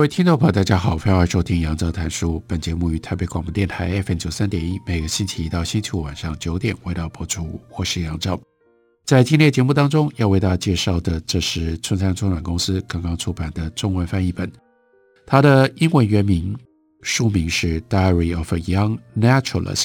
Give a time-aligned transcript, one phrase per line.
[0.00, 2.42] 各位听众朋友，大家好，欢迎收听杨照谈书。
[2.46, 7.60] 本节目于台北广播电台 FM 九三点一，每个星期一到星期五晚上九点为大家播出。
[7.76, 8.40] 我是杨照。
[9.04, 14.50] 在今天的节目当中，要为大家介绍的，这是春山出版公司刚刚出版的中文翻译本。
[15.26, 16.56] 它的英文原名
[17.02, 19.84] 书名是《Diary of a Young Naturalist》，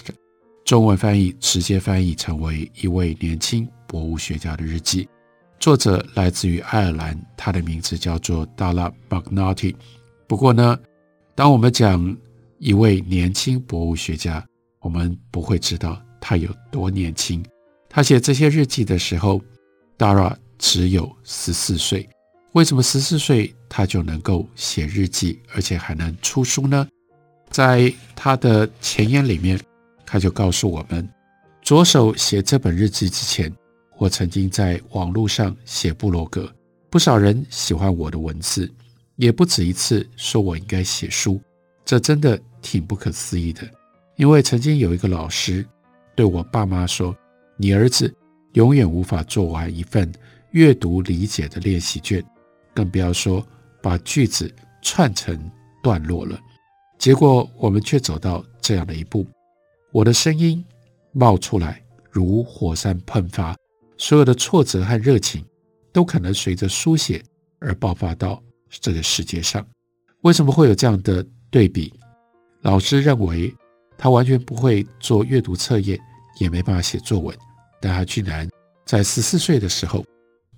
[0.64, 5.10] 中文翻译直接翻译成为一位年轻博物学家的日记。
[5.60, 9.76] 作者来自于爱尔兰，他的名字叫做 Darla McNulty。
[10.28, 10.78] 不过呢，
[11.36, 12.18] 当我们讲
[12.58, 14.44] 一位年轻博物学家，
[14.80, 17.46] 我们不会知道他有多年轻。
[17.90, 19.42] 他写这些日记的时候
[19.98, 22.08] ，Dara 只有十四岁。
[22.54, 26.88] 为什么十四岁他就能够写日记，而且还能出书呢？
[27.50, 29.60] 在他的前言里面，
[30.06, 31.08] 他就告诉我们：
[31.62, 33.54] 着手写这本日记之前，
[33.98, 36.52] 我曾经在网络上写部落格，
[36.90, 38.72] 不少人喜欢我的文字。
[39.16, 41.42] 也不止一次说我应该写书，
[41.84, 43.62] 这真的挺不可思议的。
[44.18, 45.66] 因为曾经有一个老师
[46.16, 47.16] 对我爸妈说
[47.58, 48.14] ：“你儿子
[48.54, 50.12] 永远无法做完一份
[50.52, 52.24] 阅读理解的练习卷，
[52.74, 53.46] 更不要说
[53.82, 55.52] 把句子串成
[55.84, 56.40] 段落了。”
[56.98, 59.26] 结果我们却走到这样的一步，
[59.92, 60.64] 我的声音
[61.12, 63.56] 冒出来如火山喷发，
[63.98, 65.46] 所有的挫折和热情
[65.92, 67.22] 都可能随着书写
[67.60, 68.42] 而爆发到。
[68.80, 69.66] 这个世界上
[70.22, 71.94] 为什么会有这样的对比？
[72.62, 73.54] 老师认为
[73.98, 76.00] 他完全不会做阅读测验，
[76.40, 77.38] 也没办法写作文，
[77.80, 78.50] 但他居然
[78.86, 80.04] 在十四岁的时候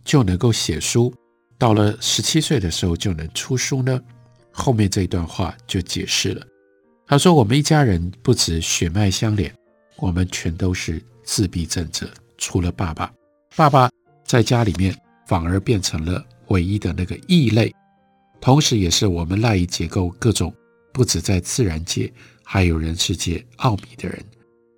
[0.05, 1.13] 就能够写书，
[1.57, 4.01] 到了十七岁的时候就能出书呢？
[4.51, 6.45] 后面这一段话就解释了。
[7.05, 9.53] 他说：“我们一家人不止血脉相连，
[9.97, 13.13] 我们全都是自闭症者，除了爸爸。
[13.55, 13.89] 爸爸
[14.25, 14.95] 在家里面
[15.27, 17.73] 反而变成了唯一的那个异类。”
[18.39, 20.53] 同时，也是我们赖以解构各种
[20.93, 22.11] 不止在自然界，
[22.43, 24.23] 还有人世界奥秘的人。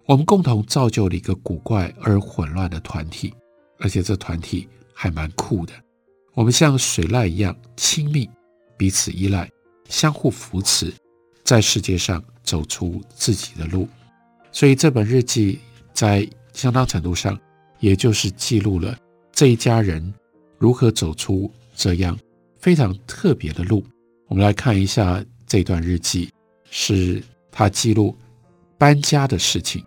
[0.05, 3.33] 我们共同造就了一个古怪而混乱的团体，
[3.77, 5.73] 而且这团体还蛮酷的。
[6.33, 8.27] 我们像水獭一样亲密，
[8.75, 9.47] 彼此依赖，
[9.87, 10.91] 相互扶持，
[11.43, 13.87] 在世界上走出自己的路。
[14.51, 15.59] 所以这本日记
[15.93, 17.39] 在相当程度上，
[17.79, 18.97] 也就是记录了
[19.31, 20.11] 这一家人
[20.57, 22.17] 如何走出这样。
[22.59, 23.85] 非常特别的路，
[24.27, 26.29] 我们来看一下这段日记，
[26.69, 28.15] 是他记录
[28.77, 29.83] 搬家的事情。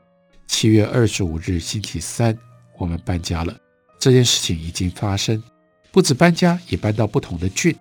[0.47, 2.37] 七月二十五日星期三，
[2.79, 3.57] 我们搬家了。
[3.99, 5.41] 这件事情已经发生，
[5.91, 7.75] 不止搬家，也搬到不同的郡。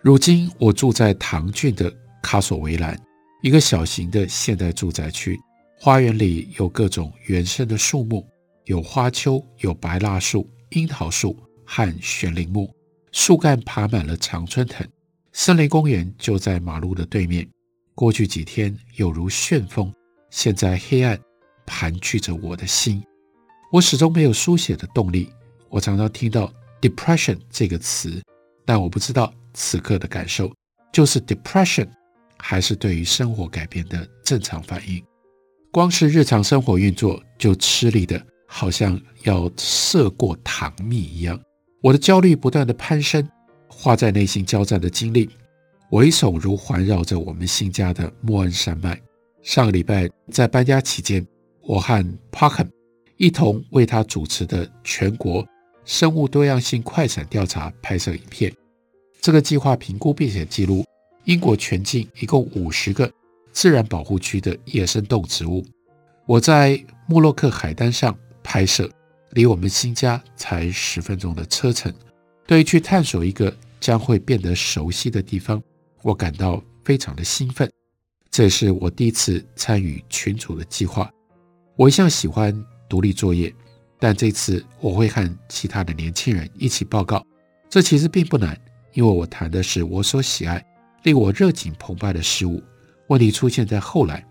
[0.00, 1.92] 如今我住在唐郡的
[2.22, 3.00] 卡索维兰，
[3.42, 5.38] 一个小型的现代住宅区。
[5.80, 8.26] 花园里有各种原生的树木，
[8.64, 12.68] 有花楸，有白蜡树、樱桃树和悬铃木。
[13.12, 14.86] 树干爬满了常春藤，
[15.32, 17.48] 森林公园就在马路的对面。
[17.94, 19.92] 过去几天有如旋风，
[20.30, 21.18] 现在黑暗
[21.66, 23.02] 盘踞着我的心。
[23.72, 25.28] 我始终没有书写的动力。
[25.68, 28.22] 我常常听到 depression 这个词，
[28.64, 30.50] 但我不知道此刻的感受
[30.92, 31.88] 就是 depression，
[32.38, 35.04] 还是对于生活改变的正常反应。
[35.70, 41.38] 光是日常生活运作就吃力的，好像要涉过糖蜜一样。
[41.80, 43.26] 我的焦虑不断的攀升，
[43.68, 45.30] 画在内心交战的经历，
[45.90, 49.00] 危耸如环绕着我们新家的莫恩山脉。
[49.42, 51.24] 上个礼拜在搬家期间，
[51.62, 52.68] 我和 Parkham
[53.16, 55.46] 一同为他主持的全国
[55.84, 58.52] 生物多样性快闪调查拍摄影片。
[59.20, 60.84] 这个计划评估并且记录
[61.24, 63.10] 英国全境一共五十个
[63.52, 65.64] 自然保护区的野生动植物。
[66.26, 68.90] 我在莫洛克海滩上拍摄。
[69.30, 71.92] 离我们新家才十分钟的车程，
[72.46, 75.62] 对于去探索一个将会变得熟悉的地方，
[76.02, 77.70] 我感到非常的兴奋。
[78.30, 81.10] 这也是我第一次参与群组的计划。
[81.76, 82.54] 我一向喜欢
[82.88, 83.54] 独立作业，
[83.98, 87.24] 但这次我会和其他的年轻人一起报告。
[87.68, 88.58] 这其实并不难，
[88.94, 90.64] 因为我谈的是我所喜爱、
[91.02, 92.62] 令我热情澎湃的事物。
[93.08, 94.26] 问题出现在后来，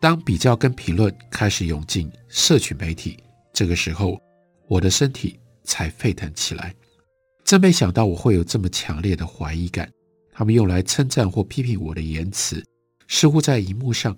[0.00, 3.22] 当比较跟评论开始涌进社群媒体，
[3.52, 4.18] 这个时候。
[4.70, 6.72] 我的身体才沸腾起来。
[7.44, 9.90] 真没想到我会有这么强烈的怀疑感。
[10.32, 12.64] 他们用来称赞或批评我的言辞，
[13.08, 14.16] 似乎在荧幕上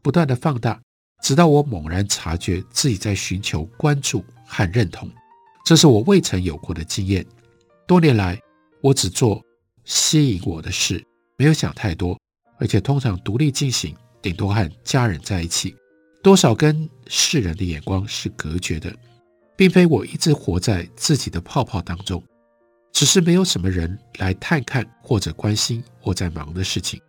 [0.00, 0.80] 不断地放大，
[1.20, 5.10] 直到我猛然察觉自己在寻求关注和认同。
[5.64, 7.26] 这是我未曾有过的经验。
[7.84, 8.40] 多年来，
[8.80, 9.44] 我只做
[9.84, 11.04] 吸引我的事，
[11.36, 12.16] 没有想太多，
[12.58, 15.74] 而且通常独立进行，顶多和家人在一起，
[16.22, 18.94] 多少跟世人的眼光是隔绝的，
[19.58, 22.22] 并非我一直活在自己的泡泡当中。
[22.92, 27.00] 只是没有什么人来探看或者关心我在忙的事情，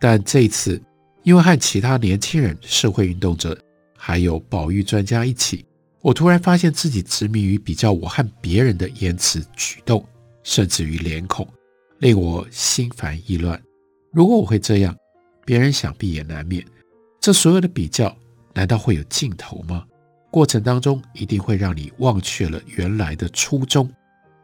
[0.00, 0.82] 但这一次，
[1.22, 3.56] 因为和其他年轻人、社会运动者
[3.96, 5.64] 还有保育专家一起，
[6.00, 10.04] 我突然发现自己执迷于比较我和别人的言辞举动，
[10.42, 11.46] 甚至于脸孔，
[12.00, 13.60] 令我心烦意乱。
[14.12, 14.94] 如果我会这样，
[15.44, 16.64] 别人想必也难免。
[17.20, 18.14] 这所有的比较，
[18.52, 19.84] 难道会有尽头吗？
[20.34, 23.88] 过程当中一定会让你忘却了原来的初衷。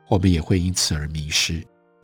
[0.08, 1.60] 我们也会因此而迷失。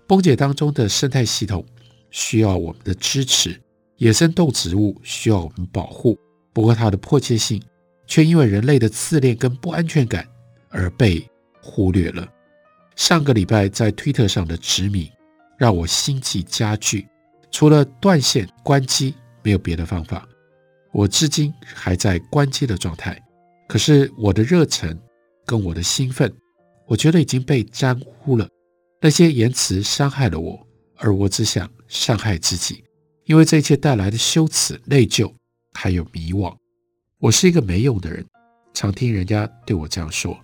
[0.08, 1.64] 崩解当中的生态系统
[2.10, 3.56] 需要我们的支持，
[3.98, 6.18] 野生动植物需要我们保护。
[6.52, 7.62] 不过，它的迫切性
[8.08, 10.26] 却因为人类的自恋跟不安全感
[10.68, 11.24] 而被
[11.62, 12.28] 忽略了。
[12.96, 15.08] 上个礼拜在推特上的执迷
[15.56, 17.06] 让我心悸加剧，
[17.52, 20.26] 除了断线关机，没有别的方法。
[20.90, 23.22] 我至今还在关机的状态，
[23.68, 24.98] 可是我的热忱
[25.44, 26.32] 跟我的兴奋。
[26.88, 28.48] 我觉得已经被沾污了，
[29.00, 30.64] 那些言辞伤害了我，
[30.98, 32.84] 而我只想伤害自己，
[33.24, 35.32] 因为这一切带来的羞耻、内疚，
[35.72, 36.56] 还有迷惘。
[37.18, 38.24] 我是一个没用的人，
[38.72, 40.38] 常听人家对我这样说，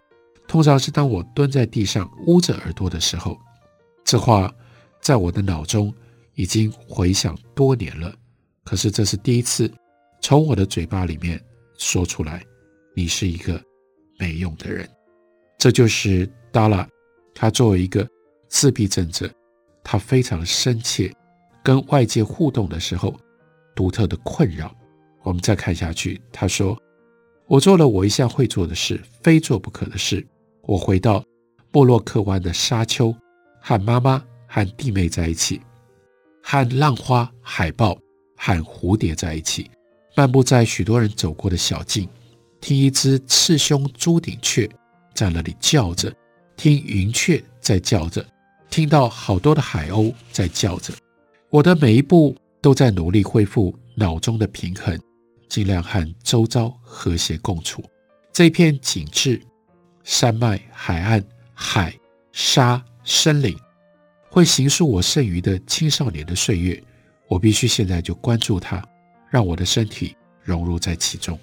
[0.49, 3.39] 通常是当我蹲在地上捂着耳朵的时候。
[4.05, 4.53] 这话
[5.01, 5.95] 在我的脑中
[6.35, 8.13] 已经回响多年了，
[8.65, 9.73] 可是这是第一次
[10.21, 11.41] 从我的嘴巴里面
[11.79, 12.45] 说出来。
[12.95, 13.61] 你是一个
[14.19, 14.89] 没用的人。
[15.59, 16.87] 这就是 Dara，
[17.35, 18.09] 他作为一个
[18.49, 19.31] 自闭症者，
[19.85, 21.13] 他非常深切
[21.63, 23.15] 跟外界互动的时候
[23.75, 24.75] 独特的困扰。
[25.23, 26.77] 我们再看下去，他说
[27.47, 30.27] ：“我做了我一向会做的事，非做不可的事。
[30.63, 31.25] 我回到
[31.71, 33.15] 莫洛克湾的沙丘，
[33.61, 35.61] 和妈妈和弟妹在一起，
[36.43, 37.97] 和浪花、海豹
[38.37, 39.71] 和蝴蝶在一起，
[40.17, 42.09] 漫步在许多人走过的小径，
[42.63, 44.67] 听一只赤胸朱顶雀。”
[45.15, 46.11] 在那里叫着，
[46.57, 48.25] 听云雀在叫着，
[48.71, 50.95] 听到好多的海鸥在叫着。
[51.51, 54.99] 我的每一步都在努力恢复脑中的平衡，
[55.51, 57.85] 尽量和周遭和谐共处。
[58.33, 59.39] 这片景致，
[60.03, 61.23] 山脉、海岸、
[61.53, 61.95] 海、
[62.33, 63.55] 沙、森林，
[64.31, 66.83] 会形塑我剩余的青少年的岁月。
[67.29, 68.83] 我必须现在就关注它，
[69.29, 71.39] 让我的身体融入在其中。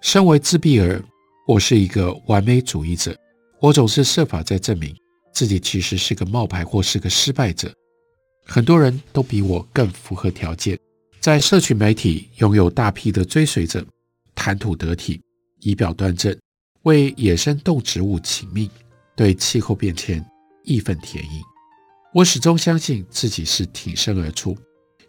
[0.00, 1.02] 身为自闭儿。
[1.46, 3.16] 我是一个完美主义者，
[3.60, 4.94] 我总是设法在证明
[5.32, 7.72] 自己其实是个冒牌或是个失败者。
[8.44, 10.78] 很多人都比我更符合条件，
[11.20, 13.84] 在社群媒体拥有大批的追随者，
[14.34, 15.20] 谈吐得体，
[15.60, 16.36] 仪表端正，
[16.82, 18.68] 为野生动植物请命，
[19.14, 20.24] 对气候变迁
[20.64, 21.42] 义愤填膺。
[22.12, 24.56] 我始终相信自己是挺身而出，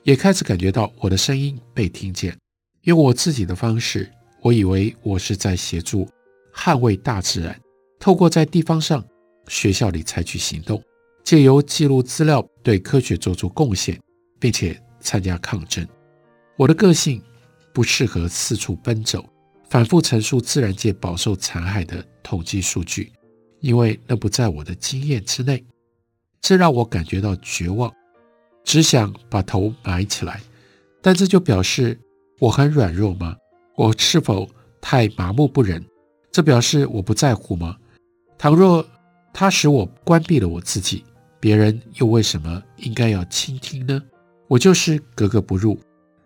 [0.03, 2.37] 也开始感觉到我的声音被听见。
[2.83, 6.07] 用我自己的方式，我以为我是在协助。
[6.53, 7.55] 捍卫大自然，
[7.99, 9.05] 透过在地方上、
[9.47, 10.81] 学校里采取行动，
[11.23, 13.99] 借由记录资料对科学做出贡献，
[14.39, 15.87] 并且参加抗争。
[16.55, 17.21] 我的个性
[17.71, 19.23] 不适合四处奔走，
[19.69, 23.11] 反复陈述自然界饱受残害的统计数据，
[23.59, 25.63] 因为那不在我的经验之内。
[26.41, 27.93] 这让我感觉到绝望，
[28.63, 30.41] 只想把头埋起来。
[31.03, 31.99] 但这就表示
[32.39, 33.35] 我很软弱吗？
[33.77, 34.49] 我是否
[34.81, 35.85] 太麻木不仁？
[36.31, 37.77] 这表示我不在乎吗？
[38.35, 38.83] 倘若
[39.31, 41.03] 它使我关闭了我自己，
[41.39, 44.01] 别人又为什么应该要倾听呢？
[44.47, 45.79] 我就是格格不入，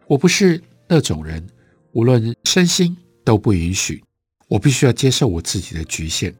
[0.07, 1.45] 我不是那种人，
[1.91, 4.01] 无论身心都不允许。
[4.47, 6.33] 我必须要接受我自己的局限，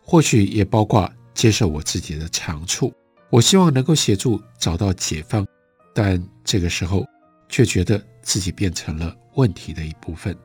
[0.00, 2.94] 或许也包括接受我自己的长处。
[3.28, 5.44] 我希望能够协助找到解放，
[5.92, 7.04] 但这个时候
[7.48, 10.36] 却觉得自己变成了问题的一部分。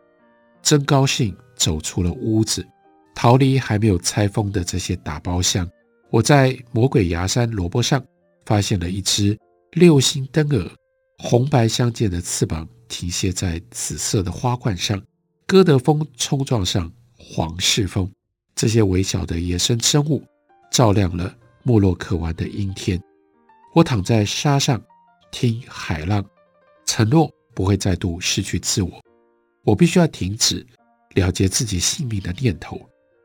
[0.61, 1.35] 真高兴。
[1.59, 2.65] 走出了屋子，
[3.13, 5.69] 逃离还没有拆封的这些打包箱。
[6.09, 8.01] 我在魔鬼牙山萝卜上
[8.45, 9.37] 发现了一只
[9.73, 10.71] 六星灯蛾，
[11.17, 15.03] 红白相间的翅膀停歇在紫色的花冠上。
[15.45, 18.09] 哥德风冲撞上黄世风，
[18.55, 20.23] 这些微小的野生生物
[20.71, 22.97] 照亮了莫洛克湾的阴天。
[23.75, 24.81] 我躺在沙上，
[25.29, 26.23] 听海浪，
[26.85, 28.89] 承诺不会再度失去自我。
[29.65, 30.65] 我必须要停止。
[31.15, 32.79] 了结自己性命的念头，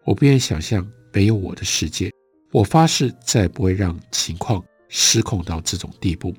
[0.05, 2.11] 我不愿想象没有我的世界，
[2.51, 6.35] 我发誓再也不会让情况失控到这种地步。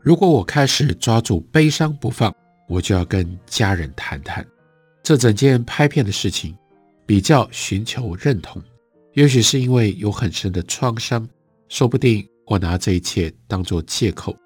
[0.00, 2.34] 如果我开始抓住悲伤不放，
[2.68, 4.44] 我就要跟家人谈谈
[5.04, 6.54] 这整件拍片的事情，
[7.06, 8.60] 比较寻求认同。
[9.14, 11.26] 也许是因为有很深的创伤，
[11.68, 14.36] 说不定我拿这一切当作借口，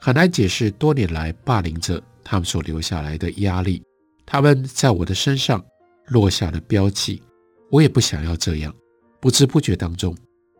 [0.00, 3.82] 很难解释多年来霸凌者他们所留下来的压力，
[4.26, 5.64] 他们在我的身上
[6.08, 7.22] 落下了标记。
[7.70, 8.74] 我也不想要这样，
[9.18, 10.14] 不知不觉当中。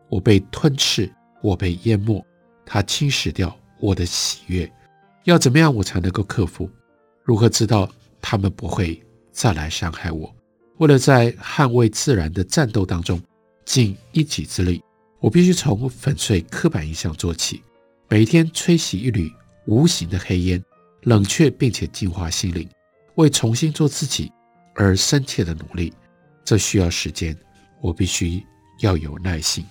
[0.09, 1.07] 我被吞噬，
[1.43, 2.25] 我被淹没，
[2.65, 4.67] 它侵蚀掉我的喜悦。
[5.25, 6.67] 要怎么样我才能够克服？
[7.23, 7.87] 如何知道
[8.19, 8.99] 他们不会
[9.31, 10.35] 再来伤害我？
[10.79, 13.21] 为了在捍卫自然的战斗当中
[13.63, 14.81] 尽一己之力，
[15.19, 17.61] 我必须从粉碎刻板印象做起，
[18.07, 19.31] 每天吹熄一缕
[19.67, 20.63] 无形的黑烟，
[21.03, 22.67] 冷却并且净化心灵，
[23.15, 24.31] 为重新做自己
[24.75, 25.93] 而深切的努力。
[26.43, 27.37] 这需要时间，
[27.81, 28.43] 我必须
[28.81, 29.65] 要有耐心。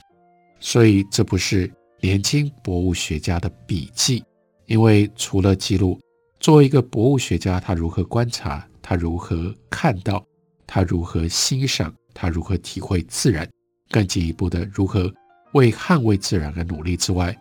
[0.61, 1.71] 所以这不是
[2.01, 4.25] 年轻博物学家的笔记，
[4.67, 6.01] 因为除了记录
[6.41, 10.25] 作为一个博物学家，他如何观察，他如何看到，
[10.67, 13.49] 他如何欣赏，他如何体会自然，
[13.91, 15.13] 更进一步的如何
[15.53, 17.37] 为捍卫自然而努力之外，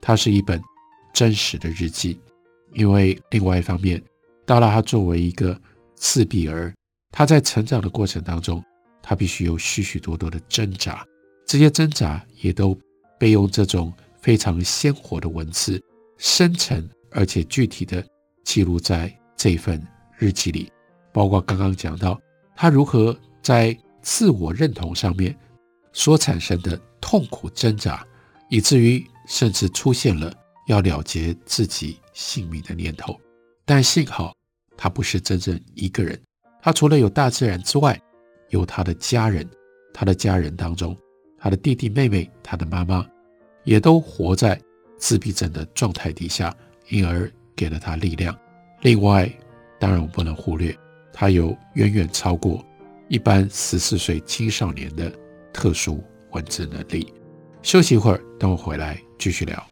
[0.00, 0.60] 它是一本
[1.12, 2.18] 真实的日记。
[2.74, 4.02] 因为另外一方面，
[4.44, 5.58] 到了他作为一个
[5.94, 6.74] 自闭儿，
[7.10, 8.62] 他在成长的过程当中，
[9.02, 11.06] 他必须有许许多多的挣扎。
[11.46, 12.78] 这些挣扎也都
[13.18, 15.82] 被用这种非常鲜活的文字，
[16.18, 18.04] 深沉而且具体的
[18.44, 19.80] 记录在这份
[20.16, 20.70] 日记里。
[21.12, 22.18] 包括刚刚讲到
[22.56, 25.36] 他如何在自我认同上面
[25.92, 28.06] 所产生的痛苦挣扎，
[28.48, 30.32] 以至于甚至出现了
[30.66, 33.18] 要了结自己性命的念头。
[33.64, 34.34] 但幸好
[34.76, 36.20] 他不是真正一个人，
[36.60, 38.00] 他除了有大自然之外，
[38.50, 39.48] 有他的家人，
[39.94, 40.96] 他的家人当中。
[41.38, 43.04] 他的弟弟妹妹，他的妈妈，
[43.64, 44.60] 也都活在
[44.96, 46.54] 自闭症的状态底下，
[46.88, 48.36] 因而给了他力量。
[48.82, 49.28] 另外，
[49.80, 50.72] 当然我不能忽略，
[51.12, 52.64] 他有远远超过
[53.08, 55.12] 一般十四岁青少年的
[55.52, 56.00] 特殊
[56.30, 57.12] 文字能力。
[57.62, 59.71] 休息一会儿，等我回来继续聊。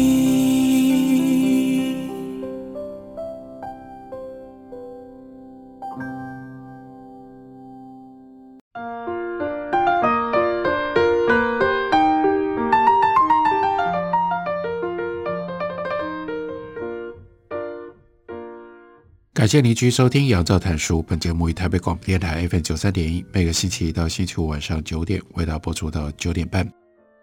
[19.41, 21.01] 感谢您继续收听杨照谈书。
[21.01, 26.71] 本节目以台北广播电台 FM 九三点一，每个星期一到星期五晚上九点为大家播出到九点半。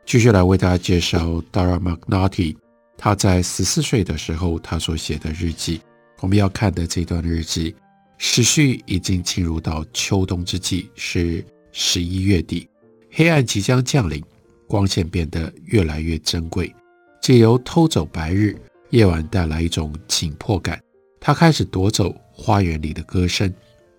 [0.05, 2.57] 继续来为大家介绍 Dara McNulty，
[2.97, 5.81] 他在十四岁的时候他所写的日记。
[6.19, 7.73] 我们要看的这段日记，
[8.17, 12.69] 时序已经进入到秋冬之际，是十一月底，
[13.13, 14.21] 黑暗即将降临，
[14.67, 16.75] 光线变得越来越珍贵，
[17.23, 18.57] 借由偷走白日，
[18.91, 20.83] 夜晚带来一种紧迫感。
[21.21, 23.53] 他开始夺走花园里的歌声，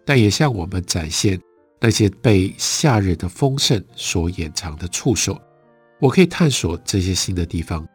[0.05, 1.39] 但也向我们展现
[1.79, 5.39] 那些被夏日的丰盛所掩藏的处所。
[5.99, 7.87] 我可以探索这些新的地方，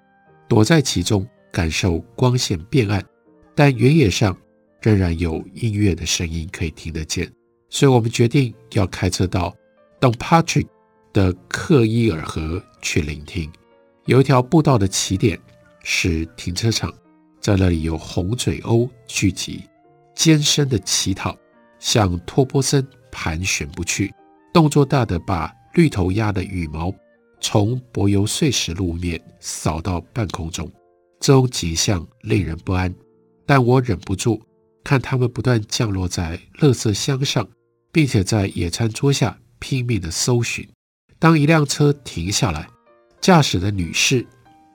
[0.49, 3.02] 躲在其中，感受光线变暗，
[3.54, 4.37] 但原野上
[4.83, 7.31] 仍然有音乐的声音可以听得见。
[7.71, 9.57] 所以，我们决定要开车到
[10.00, 10.66] Dompatry
[11.12, 13.50] 的克伊尔河去聆听。
[14.04, 15.40] 有一条步道的起点
[15.83, 16.93] 是停车场。
[17.44, 19.68] 在那里有红嘴鸥聚集，
[20.14, 21.36] 尖声的乞讨
[21.78, 22.82] 向托波森
[23.12, 24.10] 盘旋不去，
[24.54, 26.90] 动作大的把绿头鸭的羽毛
[27.42, 30.72] 从柏油碎石路面扫到半空中，
[31.20, 32.94] 这种景象令人不安。
[33.44, 34.40] 但我忍不住
[34.82, 37.46] 看它们不断降落在垃圾箱上，
[37.92, 40.66] 并且在野餐桌下拼命地搜寻。
[41.18, 42.66] 当一辆车停下来，
[43.20, 44.26] 驾驶的女士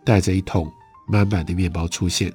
[0.05, 0.71] 带着一桶
[1.07, 2.31] 满满的面包出现。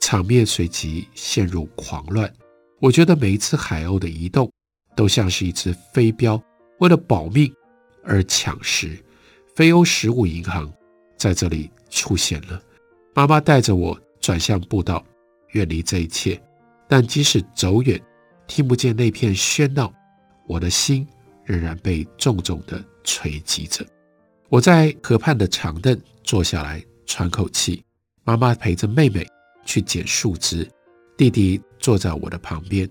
[0.00, 2.32] 场面随即陷入狂乱，
[2.80, 4.50] 我觉得每一次海鸥的移动，
[4.96, 6.42] 都像是一只飞镖，
[6.78, 7.52] 为了保命
[8.02, 8.98] 而抢食。
[9.54, 10.72] 飞鸥食物银行
[11.16, 12.60] 在这里出现了。
[13.14, 15.04] 妈妈带着我转向步道，
[15.50, 16.40] 远离这一切。
[16.88, 18.00] 但即使走远，
[18.46, 19.92] 听不见那片喧闹，
[20.46, 21.06] 我的心
[21.44, 23.86] 仍然被重重地锤击着。
[24.48, 27.84] 我在河畔的长凳坐下来喘口气。
[28.24, 29.26] 妈妈陪着妹妹
[29.64, 30.68] 去捡树枝，
[31.16, 32.88] 弟弟坐在我的旁边。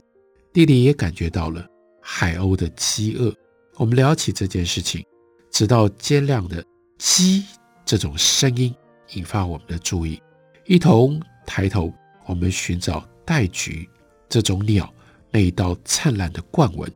[0.51, 1.65] 弟弟也感觉到了
[2.01, 3.33] 海鸥的饥饿。
[3.75, 5.05] 我们聊起这件事情，
[5.51, 6.63] 直到尖亮的
[6.97, 7.45] “鸡”
[7.85, 8.73] 这种声音
[9.13, 10.21] 引发我们的注意，
[10.65, 11.93] 一同抬头，
[12.25, 13.87] 我们寻找戴菊
[14.27, 14.93] 这种鸟
[15.31, 16.91] 那一道灿烂的冠纹。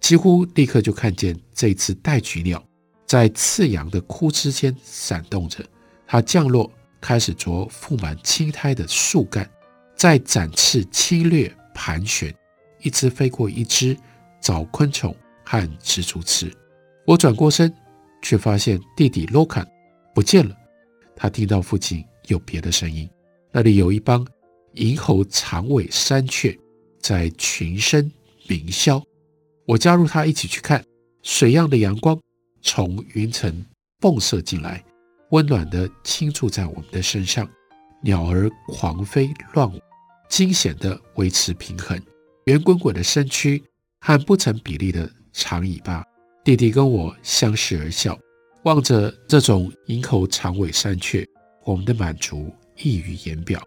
[0.00, 2.64] 几乎立刻就看见这只戴菊鸟
[3.06, 5.64] 在刺阳的枯枝间闪动着，
[6.06, 6.72] 它降落。
[7.02, 9.50] 开始啄覆满青苔的树干，
[9.96, 12.32] 再展翅侵略盘旋，
[12.80, 13.94] 一只飞过一只，
[14.40, 16.50] 找昆虫和蜘蛛吃。
[17.04, 17.74] 我转过身，
[18.22, 19.68] 却发现弟弟洛坎
[20.14, 20.56] 不见了。
[21.16, 23.10] 他听到附近有别的声音，
[23.50, 24.24] 那里有一帮
[24.74, 26.56] 银喉长尾山雀
[27.00, 28.10] 在群声
[28.46, 29.02] 鸣啸。
[29.66, 30.84] 我加入他一起去看，
[31.22, 32.18] 水样的阳光
[32.62, 33.66] 从云层
[34.00, 34.82] 迸射进来。
[35.32, 37.48] 温暖地倾注在我们的身上，
[38.02, 39.80] 鸟儿狂飞乱舞，
[40.28, 41.98] 惊险地维持平衡，
[42.44, 43.62] 圆滚滚的身躯
[44.00, 46.04] 和不成比例的长尾巴。
[46.44, 48.18] 弟弟跟我相视而笑，
[48.64, 51.26] 望着这种银喉长尾山雀，
[51.64, 53.62] 我们的满足溢于言表。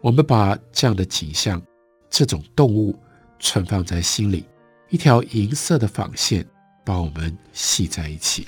[0.00, 1.62] 我们把这样的景象、
[2.08, 2.98] 这种动物
[3.38, 4.46] 存放在心里，
[4.88, 6.46] 一条银色的纺线
[6.82, 8.46] 把我们系在一起。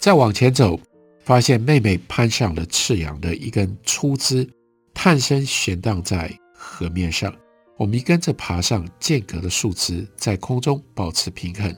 [0.00, 0.80] 再往前走。
[1.26, 4.48] 发现妹妹攀上了赤阳的一根粗枝，
[4.94, 7.34] 探身悬荡在河面上。
[7.76, 11.76] 我们跟着爬上间隔的树枝，在空中保持平衡，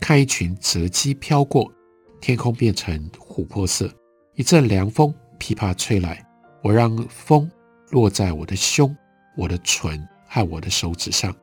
[0.00, 1.70] 看一群泽鸡飘过，
[2.18, 3.92] 天空变成琥珀色。
[4.36, 6.26] 一阵凉风噼啪吹来，
[6.62, 7.48] 我让风
[7.90, 8.96] 落在我的胸、
[9.36, 11.36] 我的唇和我的手指上。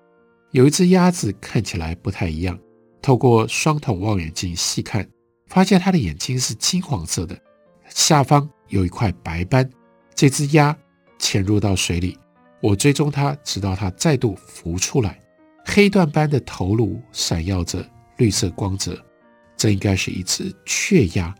[0.50, 2.60] 有一只鸭子看起来不太一样，
[3.04, 5.08] 透过双筒望远镜细看。
[5.47, 7.38] 发现它的眼睛是金黄色的，
[7.89, 9.69] 下方有一块白斑。
[10.13, 10.75] 这只鸭
[11.19, 12.17] 潜入到水里，
[12.62, 15.19] 我追踪它，直到它再度浮出来。
[15.65, 17.84] 黑缎般的头颅闪耀着
[18.17, 18.97] 绿色光泽，
[19.58, 21.34] 这应该是一只雀鸭。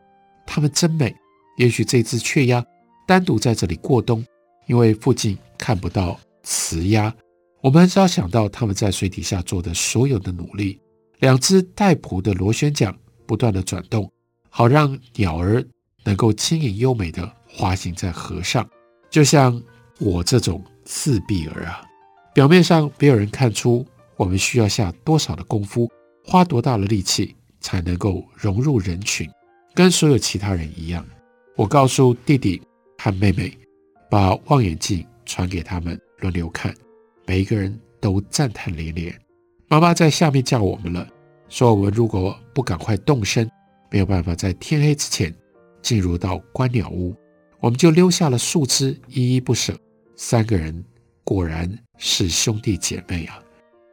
[0.46, 1.16] 它们真美。
[1.58, 2.64] 也许这只雀鸭
[3.08, 4.26] 单独在这里过冬，
[4.68, 7.14] 因为附近看不到雌鸭。
[7.62, 10.80] 我们很少想到它们在水底下做的所有的努力。
[11.20, 12.94] 两只带蹼的螺旋桨。
[13.26, 14.12] 不断地转动，
[14.50, 15.64] 好让鸟儿
[16.04, 18.68] 能够轻盈优美地滑行在河上，
[19.10, 19.62] 就像
[20.00, 21.82] 我这种自闭儿啊。
[22.34, 23.86] 表面上没有人看出
[24.18, 25.90] 我们需要下多少的功夫，
[26.24, 29.30] 花多大的力气才能够融入人群，
[29.74, 31.06] 跟所有其他人一样。
[31.56, 32.62] 我告诉弟弟
[32.98, 33.58] 和妹妹，
[34.10, 36.76] 把望远镜传给他们轮流看，
[37.26, 39.18] 每一个人都赞叹连连。
[39.68, 41.08] 妈妈在下面叫我们了。
[41.48, 43.50] 说我们如果不赶快动身，
[43.92, 45.34] 没有办法在天黑之前
[45.82, 47.16] 进入到观鸟屋，
[47.60, 49.78] 我们就留下了树枝，依依不舍。
[50.16, 50.84] 三个人
[51.24, 53.40] 果然是兄弟姐妹啊！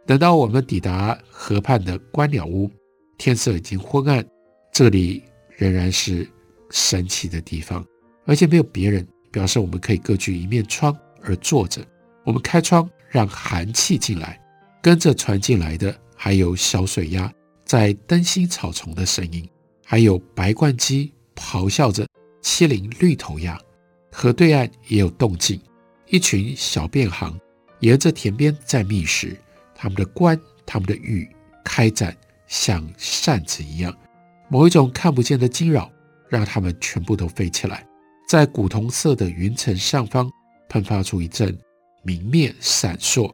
[0.07, 2.71] 等到我们抵达河畔的观鸟屋，
[3.19, 4.25] 天色已经昏暗，
[4.73, 5.23] 这里
[5.57, 6.29] 仍然是
[6.71, 7.85] 神奇的地方，
[8.25, 11.85] 而且没有别人，表示我们可以各据一面窗而坐着。
[12.25, 14.41] 我们开窗让寒气进来，
[14.81, 17.33] 跟着传进来的还有小水鸭。
[17.73, 19.49] 在灯芯草丛的声音，
[19.83, 22.07] 还有白冠鸡咆哮着
[22.43, 23.59] 欺凌绿头鸭。
[24.13, 25.59] 河对岸也有动静，
[26.07, 27.35] 一群小便行
[27.81, 29.35] 沿着田边在觅食，
[29.75, 31.27] 它们的冠、它们的羽
[31.65, 32.15] 开展，
[32.47, 33.97] 像扇子一样。
[34.51, 35.91] 某一种看不见的惊扰，
[36.29, 37.87] 让它们全部都飞起来，
[38.29, 40.31] 在古铜色的云层上方
[40.69, 41.59] 喷发出一阵
[42.03, 43.33] 明灭闪烁，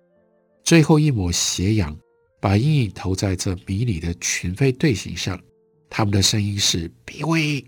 [0.63, 1.99] 最后一抹斜阳。
[2.41, 5.41] 把阴影投在这迷你的群飞队形上，
[5.91, 7.65] 他们的声音是“皮威，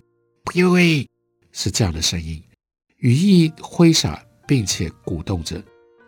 [0.52, 1.06] 皮威”，
[1.52, 2.42] 是这样的声音，
[2.98, 5.62] 羽翼挥洒，并且鼓动着，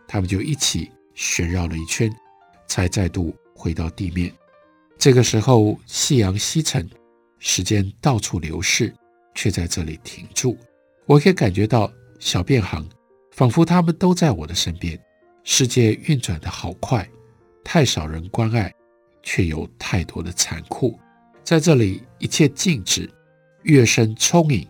[0.07, 2.11] 他们就一起旋绕了一圈，
[2.69, 4.33] 才再度回到地面。
[4.99, 6.89] 这个时候，夕阳西沉，
[7.41, 8.95] 时间到处流逝，
[9.35, 10.57] 却在这里停住。
[11.07, 12.89] 我可以感觉到小便行，
[13.33, 14.97] 仿佛他们都在我的身边。
[15.43, 17.09] 世界运转的好快。
[17.65, 18.73] 太少人关爱，
[19.23, 20.99] 却有太多的残酷。
[21.45, 23.11] 在这里，一切静止，
[23.63, 24.67] 乐声充盈，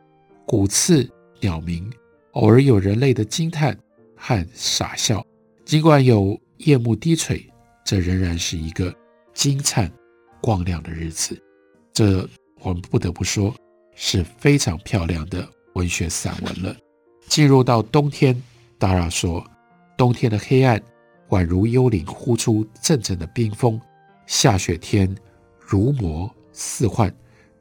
[0.46, 1.08] 鼓刺
[1.40, 1.90] 鸟鸣，
[2.32, 3.76] 偶尔有人类的惊叹
[4.16, 5.24] 和傻笑。
[5.64, 7.46] 尽管有夜幕低垂，
[7.84, 8.94] 这仍然是一个
[9.32, 9.90] 金灿
[10.40, 11.40] 光亮的日子。
[11.92, 12.28] 这
[12.60, 13.54] 我们不得不说
[13.94, 16.74] 是非常漂亮的文学散文了。
[17.28, 18.40] 进入到冬天，
[18.78, 19.46] 达拉说，
[19.96, 20.82] 冬天的黑暗
[21.32, 23.80] 宛如幽灵呼出阵阵的冰风，
[24.26, 25.12] 下雪天
[25.58, 27.12] 如魔似幻，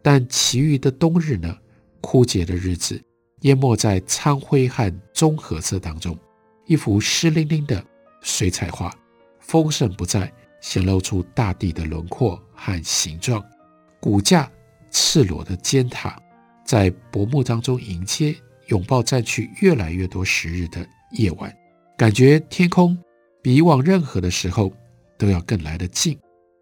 [0.02, 1.58] 但其余的冬日呢？
[2.02, 3.00] 枯竭的日子
[3.42, 6.18] 淹没在苍灰和棕褐色当中，
[6.66, 7.82] 一幅湿淋淋的
[8.22, 8.94] 水彩画，
[9.40, 10.30] 丰盛不再，
[10.60, 13.42] 显露出大地的轮廓和形状。
[14.02, 14.52] 骨架
[14.90, 16.20] 赤裸的尖塔
[16.66, 18.36] 在薄暮当中迎接、
[18.68, 21.56] 拥抱占据越来越多时日的夜晚，
[21.96, 22.98] 感觉天空
[23.42, 24.72] 比以往任何的时候
[25.18, 26.18] 都要更来得近。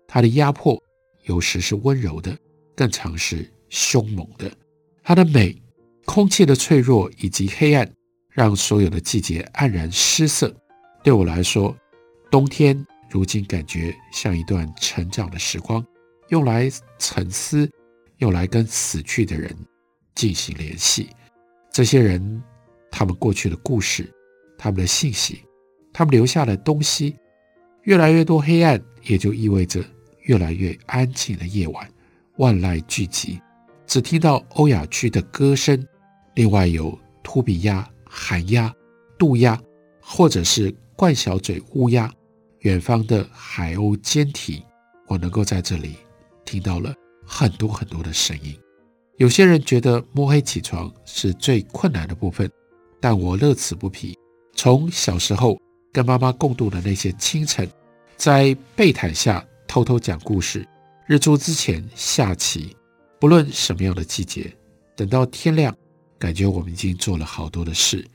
[0.08, 0.82] 它的压迫
[1.24, 2.38] 有时是温柔的，
[2.76, 4.52] 更常是凶猛的。
[5.04, 5.62] 它的美、
[6.06, 7.92] 空气的脆弱以及黑暗，
[8.30, 10.56] 让所有的季节黯然失色。
[11.04, 11.76] 对我来说，
[12.32, 15.86] 冬天如今感觉像一段成长的时光。
[16.30, 17.68] 用来沉思，
[18.18, 19.56] 用来跟死去的人
[20.14, 21.10] 进行联系。
[21.72, 22.44] 这些人，
[22.92, 24.08] 他们过去的故事，
[24.56, 25.44] 他们的信息，
[26.00, 27.14] 他们留下的东西，
[27.82, 29.84] 越来越多黑暗，也就意味着
[30.22, 31.86] 越来越安静的夜晚，
[32.38, 33.38] 万籁俱寂，
[33.86, 35.86] 只听到欧亚区的歌声，
[36.36, 38.74] 另外有秃鼻鸭、寒鸦、
[39.18, 39.62] 渡鸦，
[40.00, 42.10] 或者是冠小嘴乌鸦，
[42.60, 44.64] 远方的海鸥鷦啼，
[45.06, 45.98] 我能够在这里。
[46.46, 48.58] 听到了很多很多的声音，
[49.18, 52.50] 有些人觉得摸黑起床是最困难的部分，
[53.02, 54.18] 但我乐此不疲。
[54.56, 55.60] 从小时候
[55.92, 57.70] 跟妈妈共度的那些清晨，
[58.16, 60.68] 在被毯下偷偷讲故事，
[61.06, 62.76] 日出之前下棋，
[63.20, 64.54] 不论什么样的季节，
[64.96, 65.76] 等到天亮，
[66.18, 68.06] 感觉我们已经做了好多的事。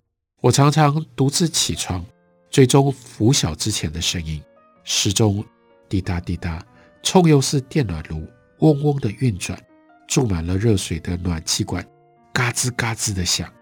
[0.41, 2.05] 我常常独自起床，
[2.51, 4.43] 追踪拂晓之前的声音，
[4.85, 5.45] 时钟
[5.89, 6.65] 滴答滴答。
[7.03, 8.27] 充油式电暖炉
[8.61, 9.63] 嗡嗡的运转，
[10.09, 11.87] 注满了热水的暖气管
[12.33, 13.53] 嘎吱嘎吱的响，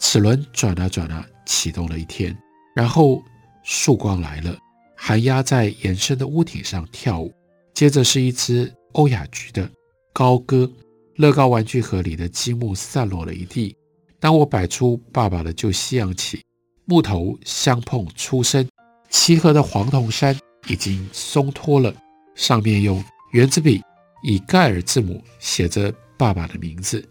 [0.00, 2.36] 齿轮转啊转啊，启动了一天。
[2.74, 3.22] 然后
[3.70, 4.56] 曙光来了，
[4.96, 7.30] 寒鸦在延伸的屋顶上跳舞，
[7.74, 9.70] 接着是一只欧亚菊的
[10.10, 10.72] 高歌，
[11.16, 13.76] 乐高玩具盒里的积木散落了一地。
[14.18, 16.40] 当我摆出爸爸的旧西洋棋，
[16.86, 18.66] 木头相碰出声，
[19.10, 20.34] 漆黑的黄铜山
[20.66, 21.94] 已经松脱了。
[22.34, 23.82] 上面用原子笔
[24.22, 27.06] 以盖尔字母写着爸爸的名字，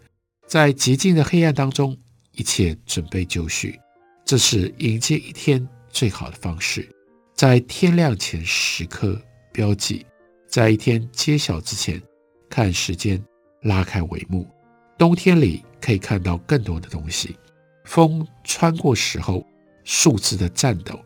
[0.47, 1.95] 在寂静的黑暗当中，
[2.31, 3.79] 一切准备就绪。
[4.25, 5.65] 这是迎接一天
[5.97, 6.87] 最好的方式，
[7.33, 9.19] 在天亮前时刻
[9.51, 10.05] 标记，
[10.47, 11.99] 在一天揭晓之前
[12.47, 13.19] 看时间
[13.63, 14.47] 拉开帷幕。
[14.95, 17.35] 冬天里可以看到更多的东西，
[17.83, 19.43] 风穿过时候
[19.83, 21.03] 树枝的颤抖，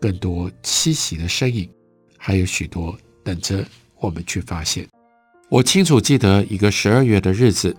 [0.00, 1.70] 更多栖息的身影，
[2.18, 2.98] 还有许多。
[3.22, 3.64] 等着
[4.00, 4.84] 我们去发现。
[5.50, 7.76] 我清楚记得一个十二月的日子，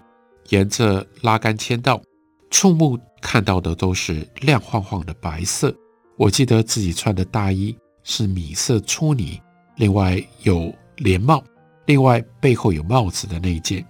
[0.47, 2.01] 沿着拉杆签道，
[2.49, 5.75] 触目看到的都是亮晃晃的白色。
[6.17, 9.41] 我记得自己穿的大衣是米色粗呢，
[9.77, 11.43] 另外有连帽，
[11.85, 13.85] 另外背后有帽子的那一件，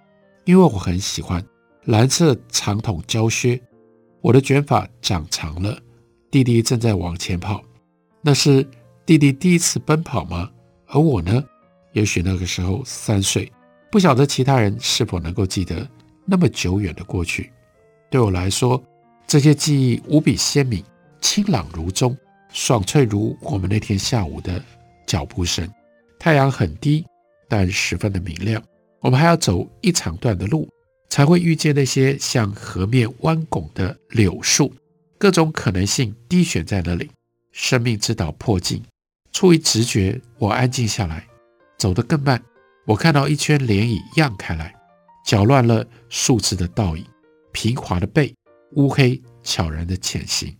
[0.45, 1.43] 因为我很喜欢
[1.85, 3.61] 蓝色长筒胶靴。
[4.21, 5.77] 我的卷发长长了，
[6.31, 7.61] 弟弟正在往前跑，
[8.21, 8.65] 那是
[9.05, 10.49] 弟弟第一次奔跑吗？
[10.87, 11.43] 而我呢，
[11.91, 13.51] 也许那个时候三岁，
[13.91, 15.85] 不晓得其他人是否能够记得
[16.23, 17.51] 那么久远的过去。
[18.09, 18.81] 对我来说，
[19.27, 20.81] 这些记忆无比鲜明，
[21.23, 22.15] 清朗如钟，
[22.49, 24.61] 爽脆如我们那天下午的
[25.07, 25.67] 脚步声。
[26.19, 27.03] 太阳很低，
[27.47, 28.61] 但十分的明亮。
[28.99, 30.69] 我们还要走一长段的路，
[31.09, 34.71] 才会遇见那些像河面弯拱的柳树，
[35.17, 37.09] 各种可能性低悬在那里，
[37.53, 38.83] 生命之岛迫近。
[39.31, 41.25] 出于直觉，我安静下来，
[41.79, 42.43] 走得更慢。
[42.85, 44.75] 我看到一圈涟漪漾开来，
[45.25, 47.05] 搅乱了树枝的倒影，
[47.53, 48.35] 平滑的背，
[48.73, 50.53] 乌黑悄然的潜行。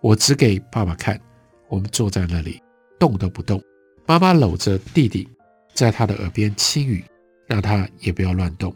[0.00, 1.20] 我指给爸爸看，
[1.68, 2.60] 我们坐在那里，
[2.98, 3.62] 动都不动。
[4.06, 5.28] 妈妈搂着弟弟，
[5.74, 7.04] 在他的耳边轻语，
[7.46, 8.74] 让他也不要乱动。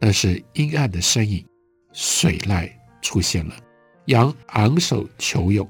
[0.00, 1.44] 那是阴暗的身影，
[1.92, 2.70] 水獭
[3.02, 3.54] 出现了，
[4.06, 5.68] 羊昂首求泳。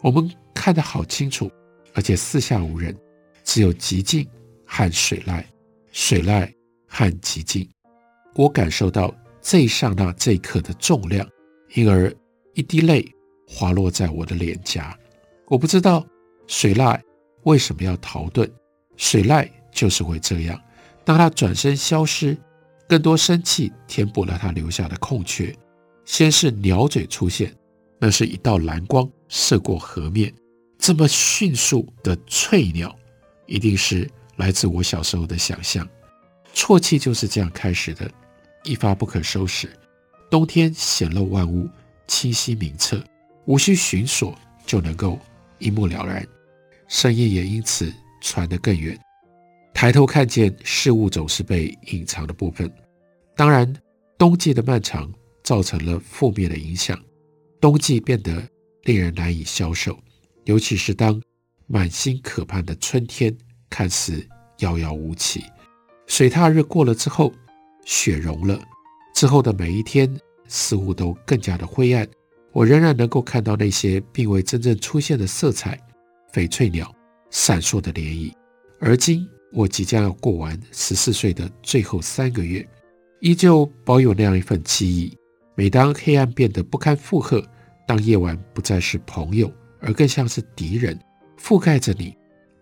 [0.00, 1.50] 我们看得好清楚。
[1.94, 2.94] 而且四下无人，
[3.42, 4.28] 只有极静
[4.66, 5.42] 和水獭，
[5.90, 6.46] 水獭
[6.86, 7.66] 和极静。
[8.34, 11.26] 我感受到这一刹那这一刻的重量，
[11.74, 12.14] 因而
[12.52, 13.02] 一滴泪
[13.46, 14.96] 滑落在我的脸颊。
[15.46, 16.04] 我不知道
[16.46, 17.00] 水獭
[17.44, 18.50] 为什么要逃遁，
[18.96, 20.60] 水獭就是会这样。
[21.04, 22.36] 当他转身消失，
[22.88, 25.54] 更多生气填补了他留下的空缺。
[26.04, 27.54] 先是鸟嘴出现，
[27.98, 30.32] 那是一道蓝光射过河面。
[30.78, 32.94] 这么迅速的翠鸟，
[33.46, 35.88] 一定是来自我小时候的想象。
[36.54, 38.10] 啜泣就是这样开始的，
[38.64, 39.70] 一发不可收拾。
[40.30, 41.68] 冬天显露万物，
[42.06, 43.02] 清晰明澈，
[43.46, 44.34] 无需寻索
[44.66, 45.18] 就能够
[45.58, 46.26] 一目了然。
[46.88, 48.98] 声音也因此传得更远。
[49.74, 52.72] 抬头看见事物总是被隐藏的部分。
[53.36, 53.70] 当然，
[54.16, 56.98] 冬季的漫长造成了负面的影响，
[57.60, 58.42] 冬季变得
[58.84, 59.98] 令人难以消受，
[60.44, 61.20] 尤其是当
[61.66, 63.36] 满心渴盼的春天
[63.68, 64.26] 看似
[64.60, 65.44] 遥遥无期。
[66.06, 67.32] 水踏日过了之后，
[67.84, 68.58] 雪融了
[69.14, 72.08] 之后的每一天似乎都更加的灰暗。
[72.56, 75.78] 我仍然能够看到那些并未真正出现的色彩，
[76.32, 76.90] 翡翠鸟
[77.28, 78.32] 闪烁的涟漪。
[78.80, 82.66] 而今我即将要过完十四岁的最后三个月，
[83.20, 85.14] 依旧保有那样一份记忆。
[85.54, 87.46] 每当黑暗变得不堪负荷，
[87.86, 90.98] 当夜晚不再是朋友，而更像是敌人，
[91.38, 92.16] 覆盖着你，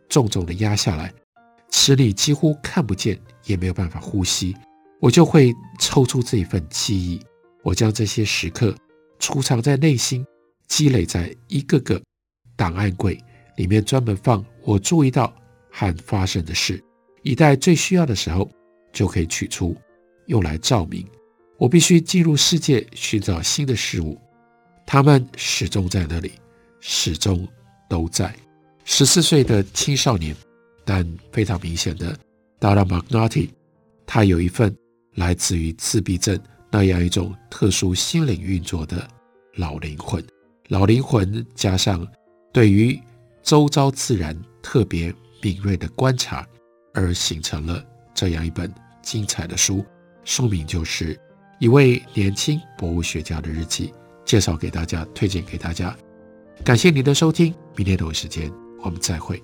[0.09, 1.15] 重重的压下来，
[1.71, 3.17] 使你几乎看不见。
[3.45, 4.57] 也没有办法呼吸，
[5.01, 7.21] 我就会抽出这一份记忆，
[7.63, 8.75] 我将这些时刻
[9.25, 10.23] 储藏在内心，
[10.69, 11.99] 积累在一个个
[12.57, 13.19] 档案柜
[13.57, 15.35] 里面，专门放我注意到
[15.73, 16.79] 和发生的事，
[17.23, 18.47] 以待最需要的时候
[18.93, 19.75] 就可以取出，
[20.27, 21.09] 用来照明。
[21.57, 24.21] 我必须进入世界寻找新的事物，
[24.85, 26.33] 他们始终在那里，
[26.81, 27.49] 始终
[27.89, 28.31] 都在。
[28.85, 30.37] 十四岁的青少年，
[30.85, 32.15] 但非常明显的。
[32.61, 33.49] Dara Magnotti，
[34.05, 34.77] 他有一份
[35.15, 36.39] 来自于自闭症
[36.71, 39.09] 那样一种特殊心灵运作的
[39.57, 40.25] 老灵魂，
[40.69, 42.07] 老灵魂加上
[42.53, 43.01] 对于
[43.43, 46.47] 周遭自然特别敏锐的观察，
[46.93, 49.85] 而形成了这样一本精彩的书。
[50.25, 51.19] 书名就是
[51.61, 53.93] 一位年轻博物学家的日记，
[54.25, 55.97] 介绍给大家，推荐给大家。
[56.65, 58.51] 感谢您的收听，明天同一时间
[58.83, 59.43] 我们再会。